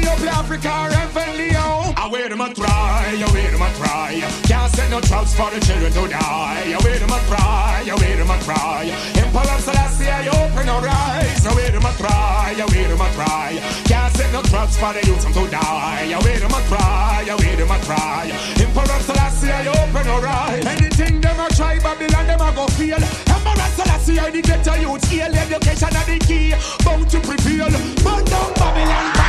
[0.02, 1.54] Ethiopia, Africa, heavenly.
[1.54, 4.18] I wear them a try, I wear them a try.
[4.50, 6.74] Can't send no drugs for the children to die.
[6.74, 8.90] I wear them a try, I wear them a try.
[9.14, 11.46] Emperor Selassie, I open your eyes.
[11.46, 13.62] I wear them a try, I wear them a try.
[13.86, 16.10] Can't send no drugs for the youth to die.
[16.10, 18.26] I wear them a try, I wear them a try.
[18.58, 20.66] Emperor Selassie, I open your eyes.
[20.66, 22.98] Anything them a try, Babylon them a go feel.
[22.98, 26.54] Emperor Selassie, I the ghetto youth, heal education are the key.
[26.82, 27.70] Bound to prevail.
[28.02, 29.21] Burn down Babylon,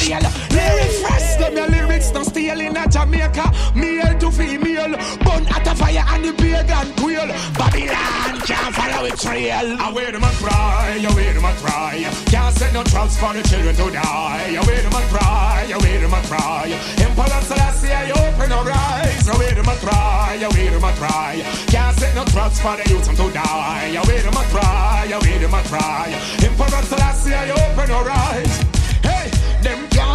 [0.00, 0.24] real.
[0.50, 3.52] Lyrics fresh, them your lyrics no steal in a Jamaica.
[3.74, 4.92] Male to female,
[5.24, 7.28] burn at a fire and the pagan quail.
[7.58, 9.76] Babylon can't follow its trail.
[9.78, 12.04] I wear them a cry, wear them a cry.
[12.26, 14.56] Can't set no traps for the children to die.
[14.58, 16.66] I wear them a cry, wear them a cry.
[16.98, 19.28] Emperor Selassie, I open your eyes.
[19.28, 21.42] I wear them a cry, wear them a cry.
[21.68, 23.94] Can't set no traps for the youth to die.
[23.94, 26.08] I wear them a cry, wear them a cry.
[26.42, 28.79] Emperor Selassie, I open your eyes.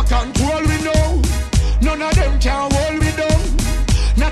[0.07, 1.21] Control we know.
[1.81, 3.24] None of them can hold we down.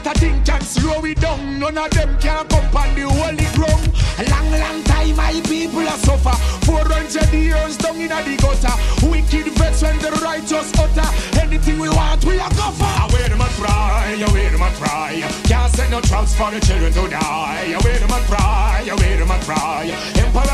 [0.04, 1.60] Not a thing can slow we down.
[1.60, 3.88] None of them can come on the holy ground.
[4.30, 6.36] Long, long time my people are suffer.
[6.66, 9.08] 400 years down in the gutter.
[9.08, 11.40] Wicked vets when the righteous utter.
[11.40, 12.84] Anything we want, we are go for.
[12.84, 15.24] I wear them try, I wear them and try.
[15.48, 17.78] Can't set no traps for the children to die.
[17.84, 19.88] Wear them try, I wear them and try.
[20.20, 20.54] Emperor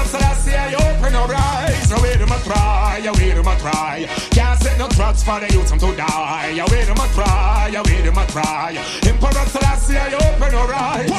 [0.60, 1.90] I open your eyes.
[2.02, 4.08] Wear them try, I wear them and try.
[4.32, 6.64] Can't set no traps for the youth to die.
[6.70, 8.78] Wear them try, I wear them and try.
[9.08, 11.10] Emperor Selassie, I see I open your eyes.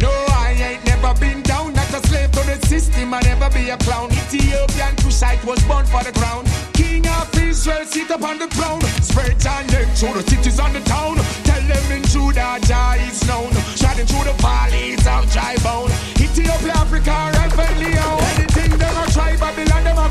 [0.00, 3.12] No, I ain't never been down, not a slave to the system.
[3.12, 4.10] I never be a clown.
[4.10, 6.44] Ethiopian Cushite was born for the crown.
[6.72, 8.80] King of Israel, sit up on the throne.
[9.02, 11.16] Spread and then through the cities and the town.
[11.44, 13.52] Tell them in Judah, Jah is known.
[13.76, 15.90] Shouting through the valleys of dry bone.
[16.16, 18.49] Ethiopia, Africa, and Leo.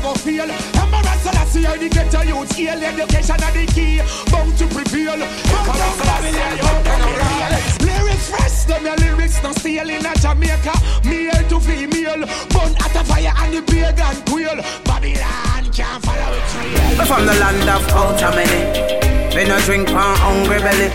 [0.00, 0.50] them a go feel.
[0.50, 4.00] Emperor Selassie, I the ghetto youth, heal education and the key.
[4.30, 5.20] Bound to prevail.
[5.20, 7.80] Emperor Selassie, I open your eyes.
[7.80, 10.74] Lyrics fresh, them your lyrics no steal in a Jamaica.
[11.04, 14.58] Male to female, burn at a fire and the pagan quail.
[14.84, 16.98] Babylon can't follow it real.
[16.98, 18.60] We from the land of culture many.
[19.34, 20.90] We no drink pan hungry belly.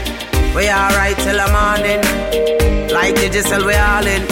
[0.55, 2.01] We alright till the morning.
[2.91, 4.23] Like digital, we all in.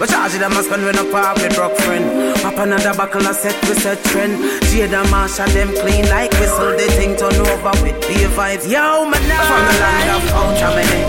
[0.00, 2.06] We charge them a spend when no park with rock friend.
[2.38, 4.38] Pop another buckle a set we set trend.
[4.70, 6.70] Jada Marsha them clean like whistle.
[6.78, 8.62] They think turn over with beer vibes.
[8.70, 9.42] Yo, man, now.
[9.42, 11.02] From the land of culture many.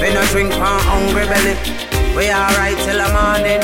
[0.00, 1.52] We no drink pan hungry belly.
[2.16, 3.60] We alright till the morning.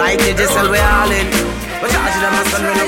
[0.00, 1.28] Like digital, we all in.
[1.84, 2.86] We charge them a spend when no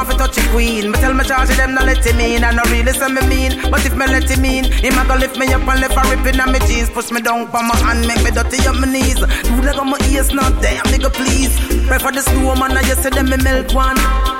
[0.00, 0.92] want to touch a queen.
[0.92, 2.44] But tell me charge them, not let him in.
[2.44, 5.16] I not really say me mean, but if me let him in, him a go
[5.16, 6.88] lift me up and left a ripping on me jeans.
[6.90, 9.20] Push me down on my hand, make me dirty up my knees.
[9.20, 11.52] Do like on my ears, not damn, nigga, please.
[11.86, 13.98] Pray for the snow man, I just say them me milk one.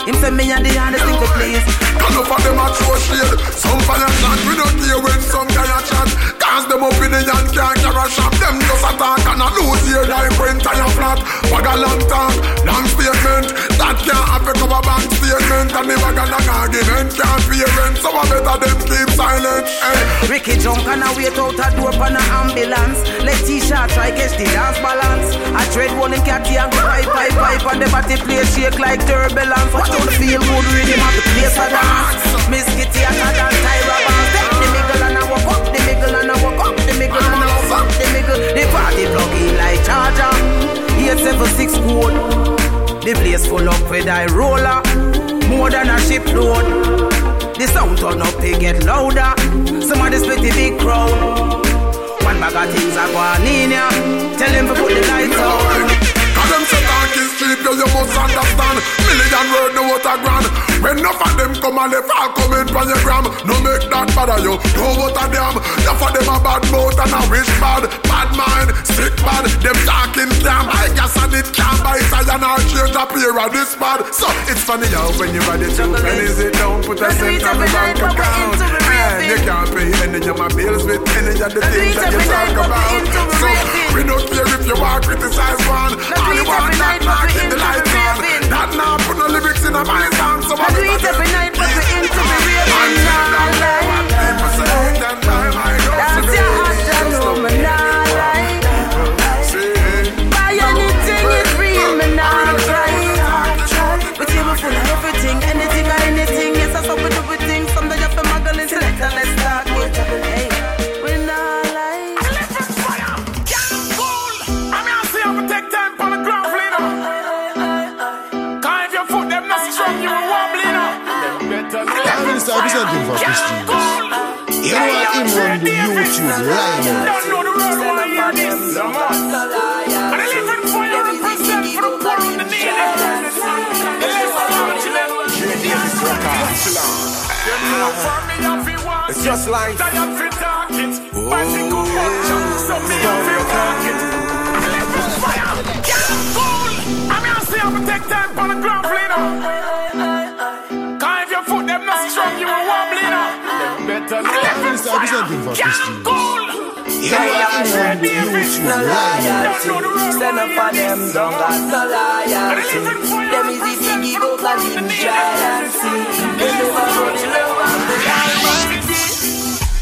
[0.08, 1.64] Him say me and the hardest thing please.
[2.00, 5.78] Of them a throw shade Some fire shot, we don't hear when some guy a
[5.84, 10.34] chat Cause them yan can't carry shop Them just attack and a lose here like
[10.34, 12.34] when tire flat Bag a long talk,
[12.66, 17.62] long statement That can't affect our bank statement And the bag an argument can't pay
[17.78, 20.10] rent So I better them keep silent hey.
[20.30, 23.02] Ricky jump and I wait out a door for an ambulance.
[23.26, 25.34] Let T-shirt try catch the dance balance.
[25.58, 27.66] I tread one in catty and go pipe, pipe, pipe.
[27.66, 29.74] And the body play shake like turbulence.
[29.74, 32.22] Out the feel good rhythm of the place a dance.
[32.46, 34.38] Miss Kitty and I dance Tyra Banks.
[34.60, 36.36] The middle and I walk up the middle and I
[36.70, 38.38] up the middle and walk up the middle.
[38.54, 40.30] The party plug in like charger.
[41.02, 42.14] 876 code.
[43.02, 44.78] The place full up with I roller.
[45.48, 47.10] More than a shipload.
[47.58, 49.34] The sound turn up, they get louder.
[49.82, 51.10] Somebody split the big crowd.
[52.22, 53.90] One bag of things are going in ya.
[54.38, 56.19] Tell them to put the lights on.
[56.70, 58.78] Say talk is cheap, yo, you must understand.
[59.02, 60.46] Million word no what a grand.
[60.78, 63.26] When enough of them come and they fall come in from your gram.
[63.44, 65.58] No make that bother you, no what a damn.
[65.58, 69.78] Enough of them a bad mouth and a wish bad Bad mind, sick bad, them
[69.82, 73.74] talking scam I guess and it can't buy iron or change a pair of this
[73.76, 74.06] bad.
[74.14, 76.54] So it's funny how when you buy the two pennies it.
[76.54, 78.60] don't put a cent on the bank account?
[78.60, 82.22] And you can't pay any of my bills with any of the things that you
[82.30, 83.39] talk about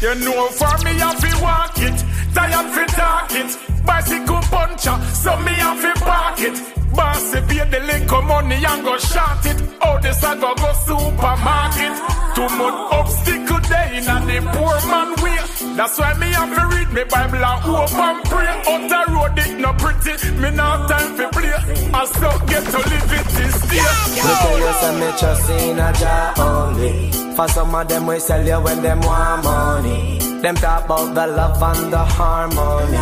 [0.09, 1.97] You know for me I fi walk it,
[2.33, 3.85] tired fi talk it.
[3.85, 6.57] Bicycle puncher, so me I fi park it.
[6.97, 9.61] Boss pay the liquor money and go short it.
[9.83, 11.93] Oh this I go go supermarket.
[12.33, 15.37] Too much obstacle day in the poor man way.
[15.77, 18.49] That's why me have to read me Bible and hope and pray.
[18.65, 20.13] Out the road it no pretty.
[20.41, 21.53] Me no time for play.
[21.93, 23.77] I still get to live it this day.
[23.77, 24.73] Me tell you
[26.89, 27.35] some me trust in a jar only.
[27.35, 30.19] For some of them we sell you when them want money.
[30.41, 32.97] Them talk about the love and the harmony.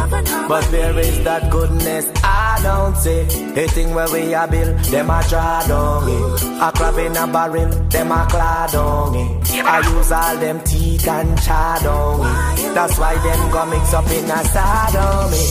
[0.47, 2.11] But where is that goodness?
[2.23, 3.21] I don't see.
[3.53, 6.43] A thing where we are built, them a draw down it.
[6.61, 9.51] A crab in a barrel, them a clad on it.
[9.63, 12.73] I use all them teeth and char down it.
[12.73, 15.43] That's why them go mix up in a sodomy.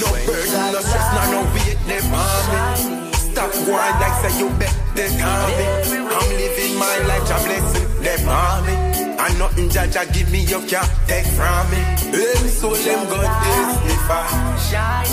[0.00, 3.12] No burden, no stress, no no weight, them on me.
[3.12, 5.66] Stop going like say you bet they on me.
[6.14, 8.74] I'm living my life, a blessing, them on me.
[9.22, 11.80] And nothing Jaja give me, you can't take from me.
[12.10, 14.28] Them soul, them God taste me far.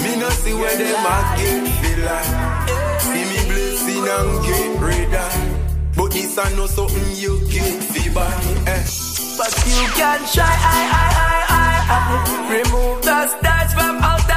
[0.03, 2.69] Me no see where them a get feel like.
[3.01, 5.13] See me blessing and get rid
[5.95, 8.30] But this I know something you get fever.
[8.67, 8.84] Eh.
[9.38, 12.49] But you can try, I, I, I, I, I.
[12.51, 14.28] Remove the stars from out of.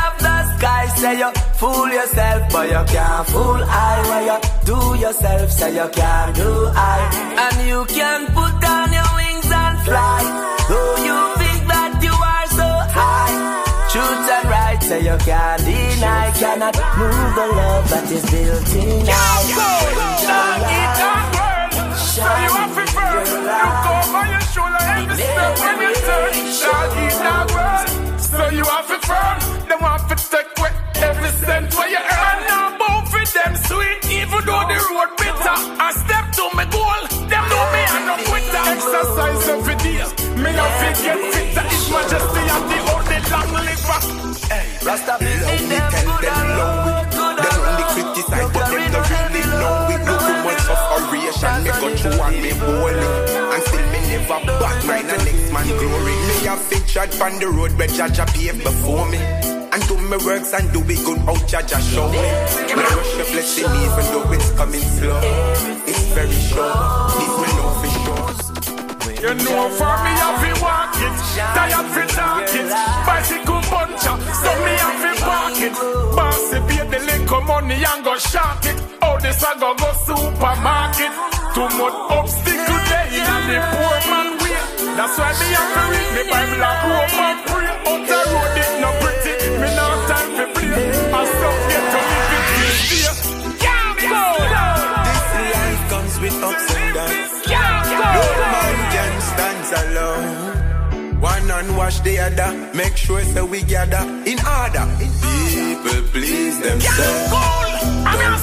[1.02, 3.94] Say you fool yourself, but you can't fool I.
[4.06, 6.98] Where you do yourself, say you can't do I.
[7.42, 10.22] And you can put down your wings and fly.
[10.70, 13.34] Though you think that you are so high.
[13.90, 16.30] Truth and right, say you can't deny.
[16.38, 19.02] Cannot move the love that is built in
[22.14, 23.26] So you have to burn.
[23.50, 26.30] Look over your shoulder every step when you turn.
[26.46, 28.11] Shall eat that world.
[28.32, 29.38] So you have to firm.
[29.68, 30.72] Them have to take away
[31.04, 32.38] every cent where you earn.
[32.48, 35.56] Now both for them sweet, even though the road bitter.
[35.76, 37.00] I step to my goal.
[37.28, 38.62] Them know me and no quitter.
[38.72, 40.00] Exercise every day.
[40.40, 41.66] Me have to get fitter.
[41.68, 44.00] His majesty and the only long liver.
[44.48, 49.44] Hey, Rasta love me, tell them long we Them only criticize, but them don't really
[49.60, 50.62] know we Look too much
[51.62, 53.14] me go through and me bowling
[53.52, 54.51] And still me never
[55.78, 56.14] glory.
[56.28, 59.18] Me have featured on the road where Jaja paved before me.
[59.72, 62.20] And do my works and do it good out Jaja show me.
[62.76, 65.20] Me rush your blessing even though it's coming slow.
[65.88, 66.76] It's very sure,
[67.16, 68.30] this me know for sure
[69.22, 71.16] You know for me I fi walk it,
[71.56, 72.68] tired fi talk it
[73.06, 75.74] Bicycle puncher, so me I fi park it
[76.16, 78.76] Bossy pay the little money and go shark it.
[79.00, 81.12] Oh this I go go supermarket.
[81.54, 84.31] Too much obstacle there in the poor man
[84.96, 87.70] That's why me I fi read me Bible and hope and pray.
[87.90, 91.84] Out the road it no pretty, me no have time fi play I still get
[91.92, 93.08] to live it this day
[93.64, 94.24] Can't go.
[95.08, 97.32] This life comes with ups and downs.
[98.16, 98.24] No
[98.54, 101.20] man can stand alone.
[101.20, 102.50] One unwash the other.
[102.74, 104.86] Make sure so we gather in order.
[104.98, 107.30] People please themselves.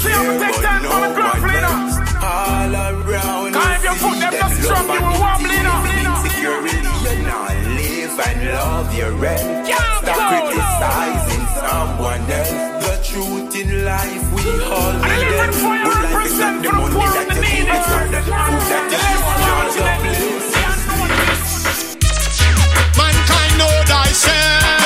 [0.01, 0.89] Don't care about no
[1.19, 1.95] one else.
[2.21, 5.98] All around Cause if you put them not strong, you will wobble, you know.
[6.39, 9.67] Insecurity, you not live and love your rent.
[9.67, 12.85] Stop criticizing someone else.
[12.85, 15.51] The truth in life we all need it
[15.83, 18.99] But life is not the money that you keep It's not the food that you
[19.09, 20.39] eat Not the place
[22.97, 24.78] Mankind know thyself.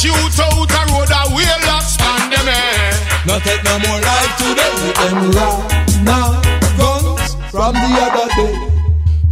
[0.00, 2.96] See so much youth out the road, I will lost pandemic.
[3.26, 6.40] No take no more life today with them now
[6.76, 8.54] guns from the other day.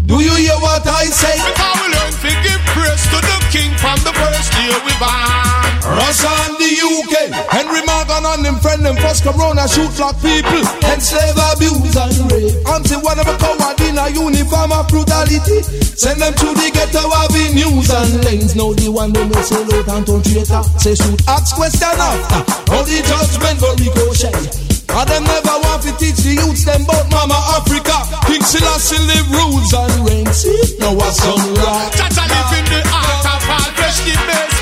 [0.05, 1.37] Do you hear what I say?
[1.37, 5.68] Because we learn to give praise to the king from the first day we born.
[5.89, 10.61] Russia and the UK, Henry Morgan and them friend them first corona shoot black people,
[10.84, 12.53] enslave, abuse and rape.
[12.68, 15.64] Until one of a coward in a uniform of brutality,
[15.97, 18.53] send them to the ghetto avenues and lanes.
[18.53, 22.45] Now the one they may say low and turn traitor, say shoot, ask question after.
[22.68, 24.68] How the judgment go ricochet.
[24.89, 27.97] And them never want to teach the youths them about Mama Africa.
[28.28, 30.28] King Selassie live rules and reign.
[30.32, 31.93] See, now what's on right?
[31.93, 34.58] Jaja live in the heart of all flesh, the base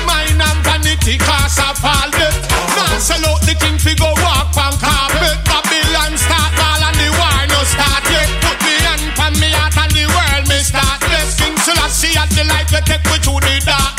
[1.15, 2.35] cause of all death.
[2.75, 5.39] Now sell out the king fi go walk on carpet.
[5.47, 8.27] Babylon start all and the war no start yet.
[8.43, 11.39] Put me hand pan me heart and the world me start bless.
[11.39, 13.96] King Selassie at the light we take we through the darkness.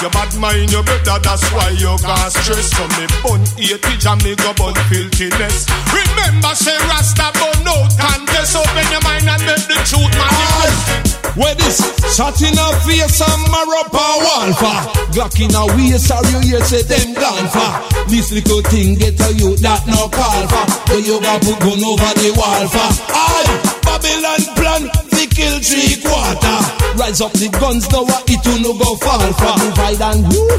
[0.00, 2.70] Your bad mind your better that's why you got stress.
[2.70, 5.66] So me bun eighty and me go bun filthiness.
[5.90, 8.54] Remember say Rasta bun out contest.
[8.54, 10.78] Open your mind and make the truth manifest.
[10.86, 11.78] Ah, where this
[12.16, 14.78] shot in a face and marrow power for
[15.14, 19.20] Glock in a waist or you hear say them gone for This little thing get
[19.20, 22.90] a you that no call for But you got put gun over the wall for
[23.14, 23.54] Aye,
[23.86, 25.07] Babylon plan
[25.38, 26.58] kill three quarter.
[26.98, 29.54] Rise up the guns, now what it will no go fall for.
[29.54, 30.50] Divide and woo.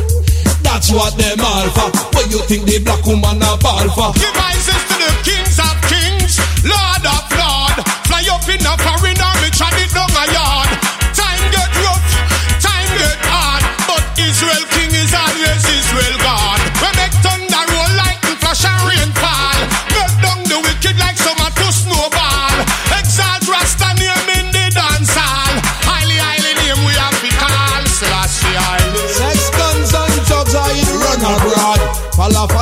[0.63, 1.89] That's what them all for.
[2.15, 4.09] What you think the black woman a ball for?
[4.15, 7.98] Give rises to the kings of kings, Lord of lord.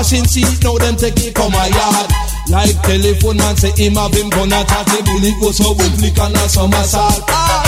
[0.08, 2.08] Fashion seat, now them take it come my yard.
[2.48, 6.16] Like telephone man say him have him gun attack the bullet go so we flick
[6.16, 7.28] and a somersault.
[7.28, 7.68] Ah!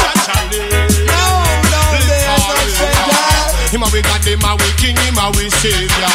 [3.76, 6.08] Him a we got him a we king, him a we savior.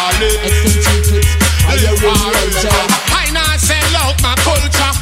[1.60, 4.96] I not sell out my culture.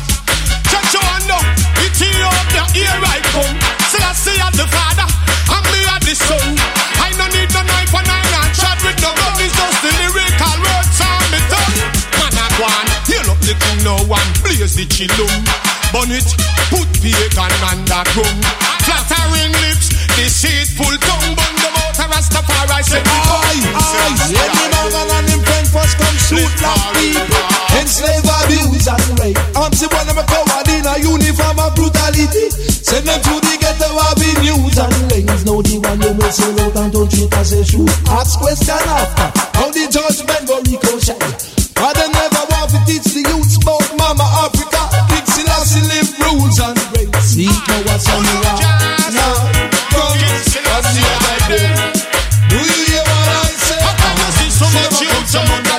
[0.74, 1.38] Church on now,
[1.86, 3.62] Ethiopia, here I come.
[3.62, 6.58] I see as the father, and me as the son.
[6.98, 9.38] I no need no knife and I not chat with no gun.
[9.38, 10.32] It's just the lyrical
[13.87, 15.43] up the king no one, blaze the chillum.
[15.93, 16.26] Bun it,
[16.70, 18.43] put pagan under ground.
[18.87, 21.35] Flattering lips, deceitful tongue.
[21.37, 26.16] Bun them out a Rastafari say Aye, aye, any man and him friend first come
[26.16, 27.45] shoot black people.
[27.76, 29.39] Enslave, abuse and rape.
[29.57, 32.51] I'm see one of them covered in a uniform of brutality.
[32.51, 36.33] Send them to the ghetto of the news and rains Now the one you will
[36.33, 37.87] sell out and don't treat as a shoe.
[38.09, 39.28] Ask question after,
[39.59, 42.32] how the judgment go ricochet they never
[42.72, 44.80] to teach the youths about Mama Africa.
[45.12, 48.64] Big Selassie live rules and reigns See now what's on the rock
[49.12, 49.36] Now,
[49.92, 51.68] come, what's the idea?
[52.48, 53.76] Do you hear what I say?
[53.76, 55.71] I see so much youths on the road and